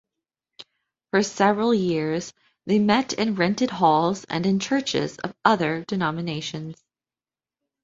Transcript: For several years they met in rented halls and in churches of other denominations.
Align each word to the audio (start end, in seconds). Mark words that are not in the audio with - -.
For 1.11 1.21
several 1.21 1.75
years 1.75 2.33
they 2.65 2.79
met 2.79 3.13
in 3.13 3.35
rented 3.35 3.69
halls 3.69 4.23
and 4.23 4.47
in 4.47 4.57
churches 4.59 5.17
of 5.19 5.35
other 5.45 5.85
denominations. 5.87 6.81